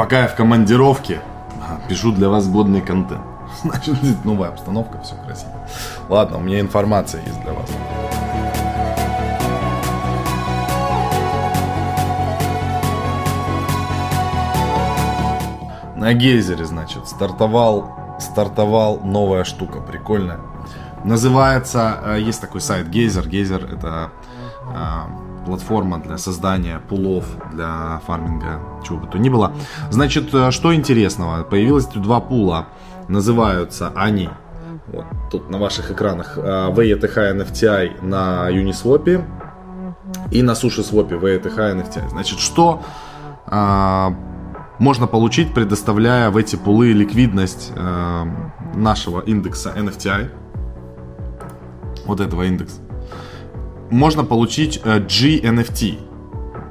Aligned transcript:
Пока 0.00 0.22
я 0.22 0.28
в 0.28 0.34
командировке, 0.34 1.20
пишу 1.86 2.10
для 2.12 2.30
вас 2.30 2.48
годный 2.48 2.80
контент. 2.80 3.20
Значит, 3.62 4.24
новая 4.24 4.48
обстановка, 4.48 4.98
все 5.02 5.14
красиво. 5.14 5.52
Ладно, 6.08 6.38
у 6.38 6.40
меня 6.40 6.58
информация 6.60 7.20
есть 7.22 7.38
для 7.42 7.52
вас. 7.52 7.68
На 15.96 16.14
гейзере, 16.14 16.64
значит, 16.64 17.06
стартовал, 17.06 18.16
стартовал 18.18 19.00
новая 19.00 19.44
штука, 19.44 19.80
прикольная. 19.80 20.40
Называется, 21.04 22.00
э, 22.02 22.20
есть 22.20 22.40
такой 22.40 22.62
сайт 22.62 22.88
Гейзер. 22.88 23.28
Гейзер 23.28 23.64
это 23.64 24.12
платформа 25.46 25.98
для 25.98 26.18
создания 26.18 26.80
пулов 26.88 27.24
для 27.52 28.00
фарминга, 28.06 28.60
чего 28.86 28.98
бы 28.98 29.06
то 29.06 29.18
ни 29.18 29.28
было. 29.28 29.52
Значит, 29.90 30.34
э, 30.34 30.50
что 30.50 30.74
интересного? 30.74 31.42
Появилось 31.42 31.86
два 31.86 32.20
пула. 32.20 32.66
Называются 33.08 33.92
они, 33.96 34.28
вот 34.86 35.04
тут 35.30 35.50
на 35.50 35.58
ваших 35.58 35.90
экранах, 35.90 36.38
VETH 36.38 37.16
NFTI 37.16 38.04
на 38.04 38.50
Uniswap 38.50 39.24
и 40.30 40.42
на 40.42 40.52
SushiSwap 40.52 41.08
VETH 41.08 41.56
NFTI. 41.56 42.10
Значит, 42.10 42.38
что 42.38 42.82
можно 44.78 45.06
получить, 45.06 45.52
предоставляя 45.52 46.30
в 46.30 46.36
эти 46.36 46.56
пулы 46.56 46.92
ликвидность 46.92 47.72
э, 47.76 48.24
нашего 48.74 49.20
индекса 49.20 49.74
NFTI, 49.76 50.30
вот 52.06 52.20
этого 52.20 52.44
индекса. 52.44 52.80
Можно 53.90 54.24
получить 54.24 54.80
э, 54.84 55.00
GNFT, 55.00 55.98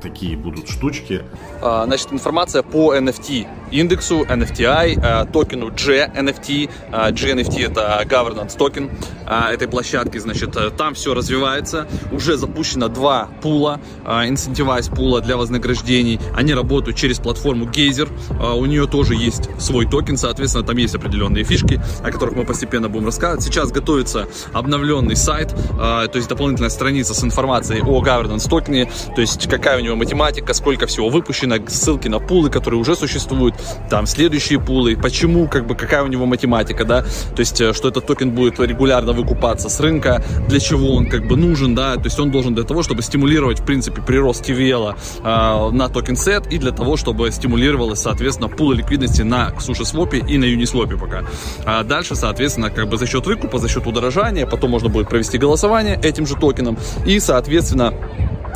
такие 0.02 0.38
будут 0.38 0.70
штучки. 0.70 1.24
А, 1.62 1.86
значит, 1.86 2.12
информация 2.12 2.64
по 2.64 2.96
NFT 2.96 3.48
индексу, 3.72 4.24
NFTI, 4.24 5.00
а, 5.02 5.26
токену 5.26 5.70
GNFT. 5.70 6.70
А, 6.92 7.12
GNFT 7.12 7.66
это 7.66 8.04
governance 8.06 8.58
токен 8.58 8.90
этой 9.28 9.68
площадки, 9.68 10.18
значит, 10.18 10.56
э, 10.56 10.72
там 10.72 10.96
все 10.96 11.14
развивается. 11.14 11.88
Уже 12.12 12.36
запущено 12.36 12.88
два 12.88 13.30
пула, 13.44 13.80
incentivize 14.04 14.94
пула 14.94 15.22
для 15.22 15.38
вознаграждений. 15.38 16.20
Они 16.36 16.52
работают 16.56 16.98
через 16.98 17.20
платформу 17.20 17.66
Geyser. 17.66 18.10
У 18.56 18.66
нее 18.66 18.88
тоже 18.88 19.14
есть 19.14 19.50
свой 19.60 19.86
токен, 19.86 20.18
соответственно, 20.18 20.66
там 20.66 20.76
есть 20.78 20.96
определенные 20.96 21.44
фишки, 21.44 21.80
о 22.04 22.12
которых 22.12 22.36
мы 22.36 22.44
постепенно 22.44 22.90
будем 22.90 23.06
рассказывать. 23.06 23.44
Сейчас 23.44 23.72
готовится 23.72 24.28
обновленный 24.52 25.16
сайт, 25.16 25.54
то 25.78 26.10
есть 26.16 26.28
дополнительная 26.28 26.72
страница 26.72 27.14
с 27.14 27.24
информацией 27.24 27.82
о 27.82 28.02
governance 28.04 28.50
токене, 28.50 28.92
то 29.14 29.22
есть 29.22 29.48
какая 29.48 29.78
у 29.78 29.82
него 29.82 29.96
математика, 29.96 30.56
сколько 30.56 30.88
всего 30.88 31.10
выпущено, 31.10 31.58
ссылки 31.68 32.08
на 32.08 32.20
пулы, 32.20 32.50
которые 32.50 32.80
уже 32.80 32.96
существуют, 32.96 33.56
там 33.90 34.06
следующие 34.06 34.60
пулы, 34.60 34.96
почему, 34.96 35.48
как 35.48 35.68
бы, 35.68 35.76
какая 35.76 36.04
у 36.04 36.08
него 36.08 36.26
математика, 36.26 36.86
да, 36.86 37.02
то 37.02 37.40
есть, 37.40 37.60
э, 37.62 37.74
что 37.74 37.90
этот 37.90 38.06
токен 38.06 38.32
будет 38.32 38.60
регулярно 38.60 39.14
выкупаться 39.14 39.70
с 39.70 39.80
рынка, 39.80 40.24
для 40.48 40.60
чего 40.60 40.96
он, 40.96 41.08
как 41.08 41.28
бы, 41.28 41.36
нужен, 41.36 41.76
да, 41.76 41.96
то 41.96 42.06
есть, 42.06 42.20
он 42.20 42.32
должен 42.32 42.56
для 42.56 42.64
того, 42.64 42.84
чтобы 42.84 43.02
стимулировать, 43.02 43.60
в 43.60 43.66
принципе, 43.66 44.02
прирост 44.02 44.48
TVL 44.50 44.96
э, 45.24 45.72
на 45.72 45.90
Token 45.90 46.16
Set 46.16 46.48
и 46.48 46.58
для 46.58 46.72
того, 46.72 46.98
чтобы 46.98 47.32
стимулировалось, 47.32 48.00
соответственно, 48.00 48.50
пулы 48.50 48.76
ликвидности 48.76 49.22
на 49.22 49.50
SushiSwap 49.58 50.28
и 50.28 50.38
на 50.38 50.46
Uniswap 50.46 50.98
пока. 50.98 51.24
А 51.66 51.84
дальше, 51.84 52.16
соответственно, 52.16 52.70
как 52.70 52.90
бы 52.90 52.98
за 52.98 53.08
счет 53.08 53.26
выкупа, 53.26 53.60
за 53.60 53.70
счет 53.70 53.88
удорожания, 53.88 54.46
потом 54.46 54.72
можно 54.72 54.90
будет 54.90 55.10
провести 55.10 55.38
голосование 55.38 56.00
этим 56.02 56.26
же 56.26 56.36
токеном 56.36 56.78
и, 57.06 57.20
соответственно, 57.20 57.94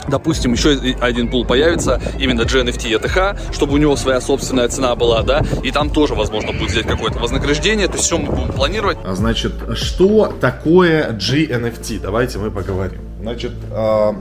допустим, 0.08 0.54
еще 0.54 0.78
один 1.00 1.30
пул 1.30 1.46
появится, 1.46 2.02
именно 2.20 2.42
GNFT 2.42 3.00
ETH, 3.00 3.54
чтобы 3.54 3.74
у 3.74 3.78
него 3.78 3.96
своя 3.96 4.22
собственная 4.22 4.68
цена 4.68 4.96
была, 4.96 5.24
да, 5.24 5.42
и 5.64 5.72
там 5.72 5.90
тоже, 5.90 6.16
возможно, 6.16 6.52
будет 6.54 6.72
взять 6.72 6.88
какое-то 6.88 7.20
вознаграждение, 7.20 7.88
то 7.88 7.94
есть 7.94 8.06
все 8.06 8.18
мы 8.18 8.32
будем 8.32 8.52
планировать. 8.52 8.98
А 9.04 9.16
значит, 9.16 9.54
что 9.76 10.34
такое 10.40 11.12
GNFT? 11.12 12.00
Давайте 12.02 12.40
мы 12.40 12.52
поговорим. 12.52 13.02
Значит, 13.22 13.52
а, 13.72 14.16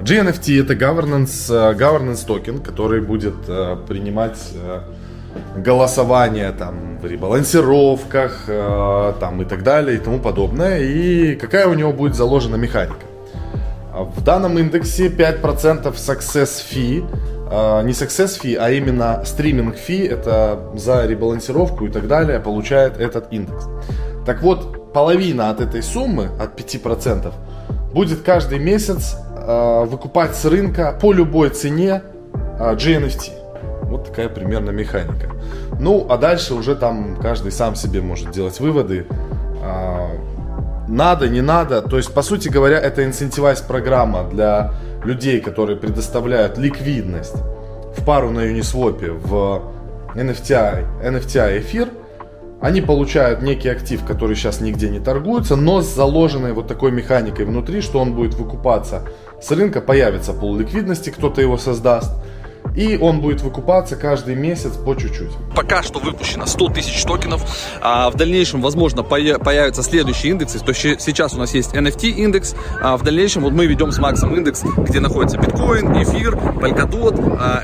GNFT 0.00 0.60
это 0.60 0.74
governance, 0.74 1.48
а, 1.50 1.72
governance 1.74 2.26
токен, 2.26 2.58
который 2.58 3.00
будет 3.00 3.34
а, 3.48 3.76
принимать 3.76 4.38
голосование 5.56 6.52
там 6.52 6.98
в 6.98 7.06
ребалансировках 7.06 8.44
там 8.46 9.42
и 9.42 9.44
так 9.44 9.64
далее 9.64 9.96
и 9.96 10.00
тому 10.00 10.20
подобное. 10.20 10.78
И 10.78 11.34
какая 11.34 11.66
у 11.66 11.74
него 11.74 11.92
будет 11.92 12.14
заложена 12.14 12.54
механика? 12.54 13.13
В 13.94 14.24
данном 14.24 14.58
индексе 14.58 15.06
5% 15.06 15.94
success 15.94 16.60
fee, 16.68 17.08
а, 17.48 17.80
не 17.82 17.92
success 17.92 18.40
fee, 18.42 18.56
а 18.56 18.70
именно 18.70 19.22
стриминг 19.24 19.76
fee, 19.76 20.08
это 20.08 20.58
за 20.74 21.06
ребалансировку 21.06 21.86
и 21.86 21.90
так 21.90 22.08
далее, 22.08 22.40
получает 22.40 22.98
этот 22.98 23.32
индекс. 23.32 23.66
Так 24.26 24.42
вот, 24.42 24.92
половина 24.92 25.50
от 25.50 25.60
этой 25.60 25.80
суммы, 25.80 26.28
от 26.40 26.58
5%, 26.58 27.32
будет 27.92 28.22
каждый 28.22 28.58
месяц 28.58 29.16
а, 29.36 29.84
выкупать 29.84 30.34
с 30.34 30.44
рынка 30.44 30.98
по 31.00 31.12
любой 31.12 31.50
цене 31.50 32.02
а, 32.58 32.74
GNFT. 32.74 33.30
Вот 33.82 34.08
такая 34.08 34.28
примерно 34.28 34.70
механика. 34.70 35.30
Ну, 35.78 36.04
а 36.08 36.16
дальше 36.16 36.54
уже 36.54 36.74
там 36.74 37.16
каждый 37.22 37.52
сам 37.52 37.76
себе 37.76 38.00
может 38.00 38.32
делать 38.32 38.58
выводы 38.58 39.06
надо, 40.88 41.28
не 41.28 41.40
надо. 41.40 41.82
То 41.82 41.96
есть, 41.96 42.12
по 42.12 42.22
сути 42.22 42.48
говоря, 42.48 42.78
это 42.78 43.04
инцентивайз 43.04 43.60
программа 43.60 44.24
для 44.24 44.72
людей, 45.04 45.40
которые 45.40 45.76
предоставляют 45.76 46.58
ликвидность 46.58 47.36
в 47.96 48.04
пару 48.04 48.30
на 48.30 48.40
Uniswap 48.40 49.20
в 49.22 49.62
NFTI, 50.14 51.02
NFTI 51.02 51.60
эфир. 51.60 51.88
Они 52.60 52.80
получают 52.80 53.42
некий 53.42 53.68
актив, 53.68 54.04
который 54.04 54.36
сейчас 54.36 54.60
нигде 54.60 54.88
не 54.88 55.00
торгуется, 55.00 55.54
но 55.56 55.82
с 55.82 55.94
заложенной 55.94 56.52
вот 56.52 56.66
такой 56.66 56.92
механикой 56.92 57.44
внутри, 57.44 57.82
что 57.82 57.98
он 57.98 58.14
будет 58.14 58.34
выкупаться 58.34 59.02
с 59.42 59.50
рынка, 59.50 59.82
появится 59.82 60.32
пол 60.32 60.56
ликвидности, 60.56 61.10
кто-то 61.10 61.40
его 61.40 61.58
создаст– 61.58 62.12
и 62.76 62.96
он 62.96 63.20
будет 63.20 63.42
выкупаться 63.42 63.96
каждый 63.96 64.34
месяц 64.34 64.72
по 64.72 64.94
чуть-чуть. 64.94 65.30
Пока 65.54 65.82
что 65.82 66.00
выпущено 66.00 66.46
100 66.46 66.68
тысяч 66.70 67.02
токенов. 67.04 67.42
А 67.80 68.10
в 68.10 68.16
дальнейшем, 68.16 68.60
возможно, 68.60 69.02
появятся 69.02 69.82
следующие 69.82 70.32
индексы. 70.32 70.58
То 70.58 70.70
есть 70.70 71.00
сейчас 71.00 71.34
у 71.34 71.38
нас 71.38 71.54
есть 71.54 71.74
NFT 71.74 72.10
индекс. 72.10 72.54
А 72.82 72.96
в 72.96 73.02
дальнейшем 73.02 73.42
вот 73.42 73.52
мы 73.52 73.66
ведем 73.66 73.92
с 73.92 73.98
Максом 73.98 74.34
индекс, 74.34 74.62
где 74.76 75.00
находится 75.00 75.38
биткоин, 75.38 76.02
эфир, 76.02 76.34
Polkadot, 76.34 77.14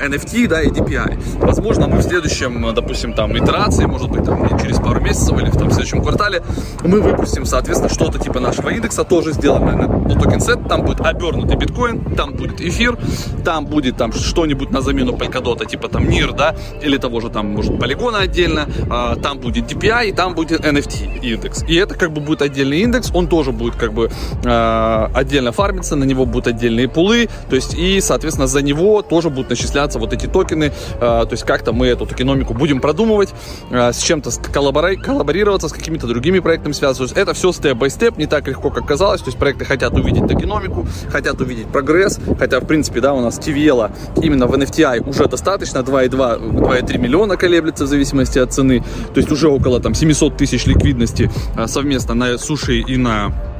NFT 0.07 0.47
да, 0.47 0.61
и 0.61 0.69
DPI. 0.69 1.39
Возможно, 1.39 1.87
мы 1.87 1.97
в 1.97 2.03
следующем, 2.03 2.73
допустим, 2.73 3.13
там 3.13 3.37
итерации, 3.37 3.85
может 3.85 4.09
быть, 4.09 4.23
там, 4.23 4.59
через 4.59 4.77
пару 4.77 5.01
месяцев 5.01 5.37
или 5.37 5.49
в, 5.49 5.57
там, 5.57 5.71
следующем 5.71 6.01
квартале, 6.01 6.41
мы 6.83 7.01
выпустим, 7.01 7.45
соответственно, 7.45 7.93
что-то 7.93 8.19
типа 8.19 8.39
нашего 8.39 8.69
индекса, 8.69 9.03
тоже 9.03 9.33
сделаем 9.33 9.65
на 9.65 9.87
ну, 9.87 10.19
токен 10.19 10.39
сет. 10.39 10.59
Там 10.71 10.85
будет 10.85 11.01
обернутый 11.01 11.57
биткоин, 11.57 12.15
там 12.15 12.33
будет 12.33 12.61
эфир, 12.61 12.97
там 13.43 13.65
будет 13.65 13.97
там 13.97 14.13
что-нибудь 14.13 14.71
на 14.71 14.79
замену 14.79 15.11
Polkadot, 15.11 15.65
типа 15.65 15.89
там 15.89 16.07
NIR, 16.07 16.33
да, 16.33 16.55
или 16.81 16.95
того 16.95 17.19
же 17.19 17.29
там, 17.29 17.47
может, 17.47 17.77
полигона 17.77 18.19
отдельно, 18.19 18.69
а, 18.89 19.17
там 19.17 19.39
будет 19.39 19.69
DPI, 19.69 20.07
и 20.07 20.11
там 20.13 20.33
будет 20.33 20.61
NFT 20.61 21.19
индекс. 21.23 21.65
И 21.67 21.75
это 21.75 21.95
как 21.95 22.13
бы 22.13 22.21
будет 22.21 22.41
отдельный 22.41 22.79
индекс, 22.79 23.11
он 23.13 23.27
тоже 23.27 23.51
будет 23.51 23.75
как 23.75 23.91
бы 23.91 24.09
а, 24.45 25.11
отдельно 25.13 25.51
фармиться, 25.51 25.97
на 25.97 26.05
него 26.05 26.25
будут 26.25 26.47
отдельные 26.47 26.87
пулы, 26.87 27.27
то 27.49 27.57
есть 27.57 27.73
и, 27.73 27.99
соответственно, 27.99 28.47
за 28.47 28.61
него 28.61 29.01
тоже 29.01 29.29
будут 29.29 29.49
начисляться 29.49 29.99
вот 29.99 30.13
эти 30.13 30.27
токены, 30.27 30.71
а, 31.01 31.25
то 31.25 31.33
есть 31.33 31.43
как-то 31.43 31.73
мы 31.73 31.87
эту 31.87 32.05
токеномику 32.05 32.53
будем 32.53 32.79
продумывать, 32.79 33.33
с 33.71 34.01
чем-то 34.01 34.29
коллабори- 34.29 34.95
коллаборироваться, 34.95 35.67
с 35.67 35.73
какими-то 35.73 36.07
другими 36.07 36.39
проектами 36.39 36.71
связываться. 36.71 37.19
Это 37.19 37.33
все 37.33 37.51
степ-бай-степ, 37.51 38.17
не 38.17 38.25
так 38.25 38.47
легко, 38.47 38.69
как 38.69 38.87
казалось, 38.87 39.19
то 39.19 39.27
есть 39.27 39.37
проекты 39.37 39.65
хотят 39.65 39.91
увидеть 39.95 40.25
токеномику, 40.27 40.60
хотят 41.09 41.39
увидеть 41.39 41.67
прогресс, 41.67 42.19
хотя, 42.37 42.59
в 42.59 42.67
принципе, 42.67 42.99
да, 42.99 43.13
у 43.13 43.21
нас 43.21 43.39
TVL 43.39 43.91
именно 44.21 44.47
в 44.47 44.53
NFT 44.53 44.81
CPI 44.81 45.09
уже 45.09 45.27
достаточно, 45.27 45.79
2,2-2,3 45.79 46.97
миллиона 46.97 47.37
колеблется 47.37 47.85
в 47.85 47.87
зависимости 47.87 48.39
от 48.39 48.53
цены, 48.53 48.83
то 49.13 49.19
есть 49.19 49.31
уже 49.31 49.47
около 49.47 49.79
там 49.79 49.93
700 49.93 50.37
тысяч 50.37 50.65
ликвидности 50.65 51.29
а, 51.55 51.67
совместно 51.67 52.13
на 52.13 52.37
суше 52.37 52.79
и 52.79 52.97
на 52.97 53.27
а, 53.27 53.50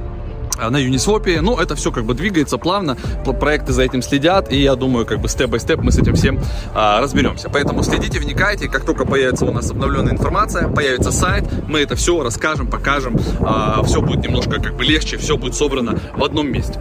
на 0.70 0.78
Uniswap. 0.78 1.42
Ну, 1.42 1.58
это 1.58 1.76
все 1.76 1.92
как 1.92 2.06
бы 2.06 2.14
двигается 2.14 2.58
плавно, 2.58 2.98
проекты 3.40 3.74
за 3.74 3.84
этим 3.84 4.02
следят, 4.02 4.52
и 4.52 4.62
я 4.62 4.76
думаю, 4.76 5.06
как 5.06 5.20
бы 5.20 5.28
степ-бай-степ 5.28 5.82
мы 5.82 5.92
с 5.92 5.98
этим 5.98 6.16
всем 6.16 6.40
а, 6.74 7.02
разберемся. 7.02 7.50
Поэтому 7.50 7.84
следите, 7.84 8.20
вникайте, 8.20 8.68
как 8.68 8.86
только 8.86 9.06
появится 9.06 9.46
у 9.46 9.52
нас 9.52 9.70
обновленная 9.72 10.14
информация, 10.14 10.68
появится 10.68 11.12
сайт, 11.12 11.46
мы 11.68 11.80
это 11.80 11.96
все 11.96 12.22
расскажем, 12.24 12.68
покажем, 12.68 13.18
а, 13.40 13.84
все 13.84 14.02
будет 14.02 14.24
немножко 14.24 14.62
как 14.62 14.76
бы 14.76 14.84
легче, 14.84 15.18
все 15.18 15.38
будет 15.38 15.56
собрано 15.56 16.00
в 16.16 16.24
одном 16.24 16.52
месте. 16.52 16.80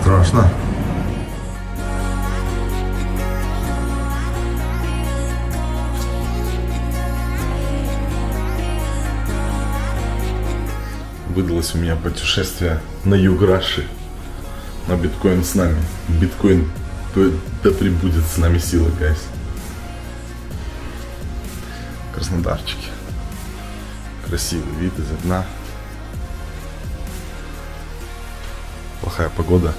Страшно. 0.00 0.48
Выдалось 11.38 11.72
у 11.76 11.78
меня 11.78 11.94
путешествие 11.94 12.80
на 13.04 13.14
юг 13.14 13.42
Раши. 13.42 13.86
На 14.88 14.96
биткоин 14.96 15.44
с 15.44 15.54
нами. 15.54 15.80
Биткоин, 16.08 16.68
да 17.14 17.70
прибудет 17.70 18.24
с 18.24 18.38
нами 18.38 18.58
сила, 18.58 18.90
гайс. 18.98 19.24
Краснодарчике. 22.12 22.88
Красивый 24.26 24.74
вид 24.80 24.98
из 24.98 25.12
окна. 25.12 25.46
Плохая 29.00 29.28
погода. 29.28 29.72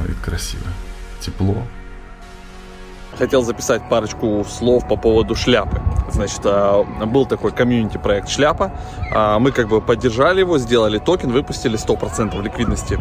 Но 0.00 0.06
вид 0.06 0.16
красивый. 0.24 0.72
Тепло. 1.20 1.64
Хотел 3.16 3.44
записать 3.44 3.88
парочку 3.88 4.44
слов 4.44 4.88
по 4.88 4.96
поводу 4.96 5.36
шляпы. 5.36 5.80
Значит, 6.14 6.40
а, 6.44 6.84
был 7.06 7.26
такой 7.26 7.50
комьюнити 7.50 7.98
проект 7.98 8.28
«Шляпа». 8.28 8.72
А, 9.12 9.38
мы 9.38 9.50
как 9.50 9.68
бы 9.68 9.80
поддержали 9.80 10.40
его, 10.40 10.58
сделали 10.58 10.98
токен, 10.98 11.30
выпустили 11.32 11.76
100% 11.76 12.40
ликвидности, 12.40 12.98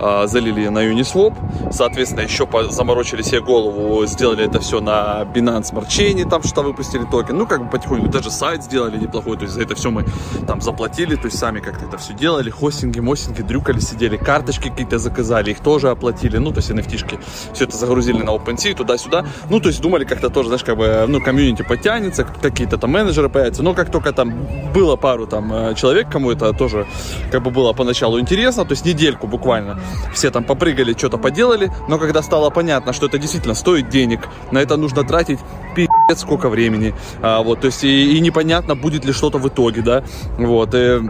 а, 0.00 0.26
залили 0.26 0.66
на 0.68 0.84
Uniswap. 0.84 1.34
Соответственно, 1.70 2.22
еще 2.22 2.48
заморочили 2.70 3.22
себе 3.22 3.40
голову, 3.40 4.04
сделали 4.06 4.44
это 4.44 4.60
все 4.60 4.80
на 4.80 5.22
Binance 5.22 5.72
Smart 5.72 5.86
Chain, 5.88 6.28
там 6.28 6.42
что 6.42 6.62
выпустили 6.62 7.04
токен. 7.04 7.38
Ну, 7.38 7.46
как 7.46 7.64
бы 7.64 7.70
потихоньку 7.70 8.08
даже 8.08 8.30
сайт 8.30 8.64
сделали 8.64 8.98
неплохой, 8.98 9.36
то 9.36 9.44
есть 9.44 9.54
за 9.54 9.62
это 9.62 9.74
все 9.74 9.90
мы 9.90 10.04
там 10.46 10.60
заплатили, 10.60 11.14
то 11.14 11.26
есть 11.26 11.38
сами 11.38 11.60
как-то 11.60 11.86
это 11.86 11.98
все 11.98 12.14
делали, 12.14 12.50
хостинги, 12.50 13.00
мостинги, 13.00 13.42
дрюкали, 13.42 13.78
сидели, 13.78 14.16
карточки 14.16 14.70
какие-то 14.70 14.98
заказали, 14.98 15.52
их 15.52 15.60
тоже 15.60 15.90
оплатили, 15.90 16.38
ну, 16.38 16.50
то 16.50 16.58
есть 16.58 16.70
NFT-шки. 16.70 17.20
Все 17.52 17.64
это 17.64 17.76
загрузили 17.76 18.22
на 18.22 18.30
OpenSea, 18.30 18.74
туда-сюда. 18.74 19.24
Ну, 19.50 19.60
то 19.60 19.68
есть 19.68 19.80
думали 19.80 20.04
как-то 20.04 20.30
тоже, 20.30 20.48
знаешь, 20.48 20.64
как 20.64 20.76
бы, 20.76 21.04
ну, 21.06 21.20
комьюнити 21.20 21.62
подтянется, 21.62 22.24
какие-то 22.56 22.78
там 22.78 22.90
менеджеры 22.90 23.28
появятся. 23.28 23.62
Но 23.62 23.74
как 23.74 23.92
только 23.92 24.12
там 24.12 24.32
было 24.72 24.96
пару 24.96 25.26
там 25.26 25.52
э, 25.52 25.74
человек, 25.74 26.10
кому 26.10 26.30
это 26.30 26.54
тоже 26.54 26.86
как 27.30 27.42
бы 27.42 27.50
было 27.50 27.74
поначалу 27.74 28.18
интересно, 28.18 28.64
то 28.64 28.72
есть 28.72 28.86
недельку 28.86 29.26
буквально 29.26 29.78
все 30.14 30.30
там 30.30 30.42
попрыгали, 30.42 30.94
что-то 30.94 31.18
поделали, 31.18 31.70
но 31.88 31.98
когда 31.98 32.22
стало 32.22 32.48
понятно, 32.48 32.94
что 32.94 33.06
это 33.06 33.18
действительно 33.18 33.54
стоит 33.54 33.90
денег, 33.90 34.20
на 34.52 34.58
это 34.58 34.78
нужно 34.78 35.04
тратить 35.04 35.38
пи***ц 35.74 36.16
сколько 36.16 36.48
времени, 36.48 36.94
а, 37.20 37.42
вот, 37.42 37.60
то 37.60 37.66
есть 37.66 37.84
и, 37.84 38.16
и 38.16 38.20
непонятно, 38.20 38.74
будет 38.74 39.04
ли 39.04 39.12
что-то 39.12 39.36
в 39.36 39.46
итоге, 39.48 39.82
да, 39.82 40.02
вот, 40.38 40.74
и 40.74 41.00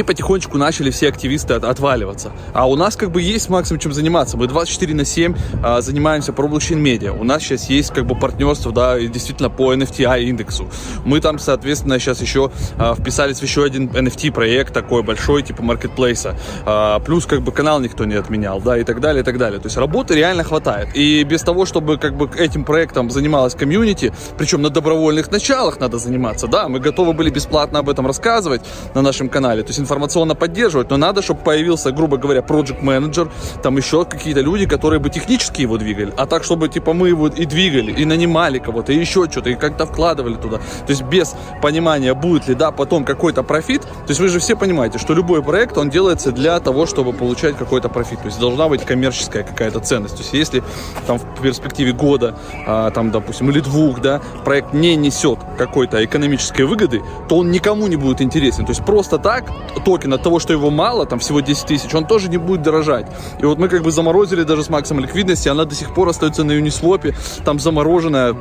и 0.00 0.02
потихонечку 0.02 0.58
начали 0.58 0.90
все 0.90 1.08
активисты 1.08 1.54
от, 1.54 1.64
отваливаться. 1.64 2.32
А 2.52 2.68
у 2.68 2.76
нас 2.76 2.96
как 2.96 3.10
бы 3.10 3.22
есть 3.22 3.48
максимум 3.48 3.80
чем 3.80 3.92
заниматься. 3.92 4.36
Мы 4.36 4.46
24 4.46 4.94
на 4.94 5.04
7 5.04 5.34
а, 5.62 5.80
занимаемся 5.80 6.32
про 6.32 6.48
блокчейн-медиа. 6.48 7.12
У 7.12 7.24
нас 7.24 7.42
сейчас 7.42 7.68
есть 7.68 7.92
как 7.92 8.06
бы 8.06 8.14
партнерство, 8.14 8.72
да, 8.72 8.98
действительно 8.98 9.50
по 9.50 9.74
NFTI 9.74 10.24
индексу. 10.24 10.68
Мы 11.04 11.20
там, 11.20 11.38
соответственно, 11.38 11.98
сейчас 11.98 12.20
еще 12.20 12.50
а, 12.78 12.94
вписались 12.94 13.40
в 13.40 13.42
еще 13.42 13.64
один 13.64 13.88
NFT 13.88 14.32
проект 14.32 14.72
такой 14.72 15.02
большой, 15.02 15.42
типа 15.42 15.62
маркетплейса. 15.62 16.36
А, 16.64 16.98
плюс 17.00 17.26
как 17.26 17.42
бы 17.42 17.52
канал 17.52 17.80
никто 17.80 18.04
не 18.04 18.14
отменял, 18.14 18.60
да, 18.60 18.78
и 18.78 18.84
так 18.84 19.00
далее, 19.00 19.22
и 19.22 19.24
так 19.24 19.38
далее. 19.38 19.60
То 19.60 19.66
есть 19.66 19.76
работы 19.76 20.14
реально 20.14 20.44
хватает. 20.44 20.88
И 20.94 21.24
без 21.24 21.42
того, 21.42 21.66
чтобы 21.66 21.98
как 21.98 22.16
бы 22.16 22.30
этим 22.36 22.64
проектом 22.64 23.10
занималась 23.10 23.54
комьюнити, 23.54 24.12
причем 24.38 24.62
на 24.62 24.70
добровольных 24.70 25.30
началах 25.30 25.80
надо 25.80 25.98
заниматься, 25.98 26.46
да, 26.46 26.68
мы 26.68 26.80
готовы 26.80 27.12
были 27.12 27.30
бесплатно 27.30 27.80
об 27.80 27.88
этом 27.88 28.06
рассказывать 28.06 28.62
на 28.94 29.02
нашем 29.02 29.28
канале. 29.28 29.62
То 29.62 29.68
есть 29.68 29.81
информационно 29.82 30.34
поддерживать, 30.34 30.90
но 30.90 30.96
надо, 30.96 31.22
чтобы 31.22 31.40
появился, 31.40 31.92
грубо 31.92 32.16
говоря, 32.16 32.40
project 32.40 32.82
менеджер 32.82 33.30
там 33.62 33.76
еще 33.76 34.04
какие-то 34.04 34.40
люди, 34.40 34.66
которые 34.66 35.00
бы 35.00 35.10
технически 35.10 35.62
его 35.62 35.76
двигали, 35.78 36.12
а 36.16 36.26
так, 36.26 36.44
чтобы, 36.44 36.68
типа, 36.68 36.92
мы 36.92 37.08
его 37.08 37.28
и 37.28 37.44
двигали, 37.44 37.92
и 37.92 38.04
нанимали 38.04 38.58
кого-то, 38.58 38.92
и 38.92 38.98
еще 38.98 39.28
что-то, 39.30 39.50
и 39.50 39.54
как-то 39.54 39.86
вкладывали 39.86 40.34
туда. 40.34 40.58
То 40.58 40.90
есть 40.90 41.02
без 41.02 41.34
понимания, 41.60 42.14
будет 42.14 42.48
ли, 42.48 42.54
да, 42.54 42.70
потом 42.70 43.04
какой-то 43.04 43.42
профит, 43.42 43.82
то 43.82 44.08
есть 44.08 44.20
вы 44.20 44.28
же 44.28 44.38
все 44.38 44.56
понимаете, 44.56 44.98
что 44.98 45.14
любой 45.14 45.42
проект, 45.42 45.76
он 45.78 45.90
делается 45.90 46.32
для 46.32 46.58
того, 46.60 46.86
чтобы 46.86 47.12
получать 47.12 47.56
какой-то 47.56 47.88
профит, 47.88 48.20
то 48.20 48.26
есть 48.26 48.38
должна 48.38 48.68
быть 48.68 48.84
коммерческая 48.84 49.42
какая-то 49.42 49.80
ценность. 49.80 50.16
То 50.16 50.22
есть 50.22 50.32
если 50.32 50.62
там 51.06 51.18
в 51.18 51.42
перспективе 51.42 51.92
года, 51.92 52.36
а, 52.66 52.90
там, 52.90 53.10
допустим, 53.10 53.50
или 53.50 53.60
двух, 53.60 54.00
да, 54.00 54.20
проект 54.44 54.72
не 54.72 54.96
несет 54.96 55.38
какой-то 55.58 56.04
экономической 56.04 56.62
выгоды, 56.62 57.02
то 57.28 57.38
он 57.38 57.50
никому 57.50 57.86
не 57.88 57.96
будет 57.96 58.20
интересен. 58.20 58.64
То 58.64 58.70
есть 58.70 58.84
просто 58.84 59.18
так 59.18 59.44
токен 59.80 60.12
от 60.12 60.22
того, 60.22 60.38
что 60.38 60.52
его 60.52 60.70
мало, 60.70 61.06
там 61.06 61.18
всего 61.18 61.40
10 61.40 61.66
тысяч, 61.66 61.94
он 61.94 62.06
тоже 62.06 62.28
не 62.28 62.36
будет 62.36 62.62
дорожать. 62.62 63.06
И 63.40 63.44
вот 63.44 63.58
мы 63.58 63.68
как 63.68 63.82
бы 63.82 63.90
заморозили 63.90 64.42
даже 64.42 64.64
с 64.64 64.68
максимум 64.68 65.02
ликвидности, 65.02 65.48
она 65.48 65.64
до 65.64 65.74
сих 65.74 65.94
пор 65.94 66.08
остается 66.08 66.44
на 66.44 66.52
Uniswap, 66.52 67.14
там 67.44 67.58
замороженная 67.58 68.36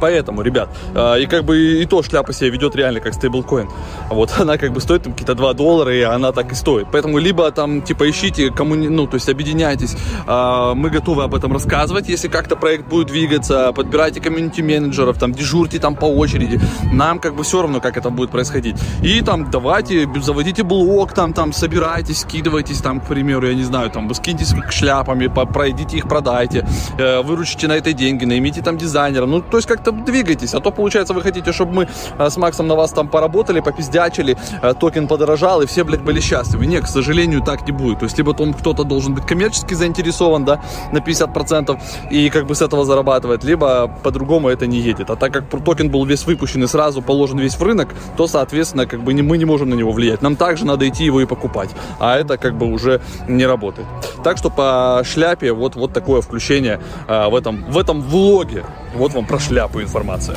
Поэтому, 0.00 0.42
ребят, 0.42 0.68
э, 0.94 1.22
и 1.22 1.26
как 1.26 1.44
бы 1.44 1.82
и 1.82 1.86
то 1.86 2.02
шляпа 2.02 2.32
себя 2.32 2.50
ведет 2.50 2.76
реально 2.76 3.00
как 3.00 3.14
стейблкоин. 3.14 3.68
Вот 4.10 4.32
она 4.38 4.58
как 4.58 4.72
бы 4.72 4.80
стоит 4.80 5.02
там 5.02 5.12
какие-то 5.12 5.34
2 5.34 5.52
доллара, 5.54 5.94
и 5.94 6.02
она 6.02 6.32
так 6.32 6.52
и 6.52 6.54
стоит. 6.54 6.86
Поэтому 6.92 7.18
либо 7.18 7.50
там 7.50 7.82
типа 7.82 8.08
ищите, 8.10 8.50
кому, 8.50 8.74
ну, 8.74 9.06
то 9.06 9.14
есть 9.14 9.28
объединяйтесь. 9.28 9.96
Э, 10.26 10.72
мы 10.74 10.90
готовы 10.90 11.24
об 11.24 11.34
этом 11.34 11.52
рассказывать, 11.52 12.08
если 12.08 12.28
как-то 12.28 12.56
проект 12.56 12.86
будет 12.88 13.08
двигаться. 13.08 13.72
Подбирайте 13.72 14.20
комьюнити 14.20 14.60
менеджеров, 14.62 15.18
там 15.18 15.32
дежурьте 15.32 15.78
там 15.78 15.94
по 15.94 16.06
очереди. 16.06 16.60
Нам 16.92 17.18
как 17.18 17.34
бы 17.34 17.44
все 17.44 17.62
равно, 17.62 17.80
как 17.80 17.96
это 17.96 18.10
будет 18.10 18.30
происходить. 18.30 18.76
И 19.02 19.20
там 19.20 19.50
давайте, 19.50 20.08
заводите 20.20 20.62
блог, 20.62 21.12
там, 21.12 21.32
там 21.32 21.52
собирайтесь, 21.52 22.20
скидывайтесь 22.20 22.80
там, 22.80 23.00
к 23.00 23.06
примеру, 23.06 23.46
я 23.46 23.54
не 23.54 23.62
знаю, 23.62 23.90
там, 23.90 24.08
вы 24.08 24.14
скиньтесь 24.14 24.54
шляпами, 24.70 25.26
пройдите 25.26 25.98
их, 25.98 26.08
продайте, 26.08 26.66
э, 26.98 27.22
выручите 27.22 27.68
на 27.68 27.74
это 27.74 27.92
деньги, 27.92 28.24
наймите 28.24 28.62
там 28.62 28.76
дизайнера. 28.76 29.26
Ну, 29.26 29.40
то 29.40 29.58
есть 29.58 29.68
как 29.68 29.83
как-то 29.84 29.92
двигайтесь. 29.92 30.54
А 30.54 30.60
то, 30.60 30.70
получается, 30.70 31.14
вы 31.14 31.22
хотите, 31.22 31.52
чтобы 31.52 31.72
мы 31.72 31.88
э, 32.18 32.30
с 32.30 32.36
Максом 32.36 32.66
на 32.66 32.74
вас 32.74 32.92
там 32.92 33.08
поработали, 33.08 33.60
попиздячили, 33.60 34.36
э, 34.62 34.74
токен 34.74 35.06
подорожал, 35.06 35.62
и 35.62 35.66
все, 35.66 35.84
блядь, 35.84 36.02
были 36.02 36.20
счастливы. 36.20 36.66
Нет, 36.66 36.84
к 36.84 36.88
сожалению, 36.88 37.42
так 37.42 37.66
не 37.66 37.72
будет. 37.72 37.98
То 37.98 38.04
есть, 38.04 38.18
либо 38.18 38.34
там 38.34 38.54
кто-то 38.54 38.84
должен 38.84 39.14
быть 39.14 39.26
коммерчески 39.26 39.74
заинтересован, 39.74 40.44
да, 40.44 40.60
на 40.92 40.98
50%, 40.98 41.78
и 42.10 42.30
как 42.30 42.46
бы 42.46 42.54
с 42.54 42.62
этого 42.62 42.84
зарабатывать, 42.84 43.44
либо 43.44 43.88
по-другому 44.02 44.48
это 44.48 44.66
не 44.66 44.78
едет. 44.78 45.10
А 45.10 45.16
так 45.16 45.32
как 45.32 45.64
токен 45.64 45.90
был 45.90 46.04
весь 46.06 46.26
выпущен 46.26 46.64
и 46.64 46.66
сразу 46.66 47.02
положен 47.02 47.38
весь 47.38 47.54
в 47.54 47.62
рынок, 47.62 47.88
то, 48.16 48.26
соответственно, 48.26 48.86
как 48.86 49.02
бы 49.02 49.14
не, 49.14 49.22
мы 49.22 49.38
не 49.38 49.44
можем 49.44 49.70
на 49.70 49.74
него 49.74 49.92
влиять. 49.92 50.22
Нам 50.22 50.36
также 50.36 50.64
надо 50.64 50.88
идти 50.88 51.04
его 51.04 51.20
и 51.20 51.26
покупать. 51.26 51.70
А 51.98 52.16
это 52.16 52.36
как 52.38 52.56
бы 52.56 52.66
уже 52.66 53.00
не 53.28 53.46
работает. 53.46 53.86
Так 54.22 54.38
что 54.38 54.50
по 54.50 55.02
шляпе 55.04 55.52
вот, 55.52 55.76
вот 55.76 55.92
такое 55.92 56.20
включение 56.20 56.80
а, 57.08 57.28
в, 57.28 57.34
этом, 57.34 57.64
в 57.70 57.78
этом 57.78 58.00
влоге. 58.00 58.64
Вот 58.94 59.12
вам 59.12 59.26
про 59.26 59.38
шляпу 59.38 59.82
информация. 59.82 60.36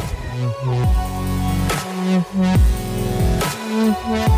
Mm-hmm. 3.77 4.36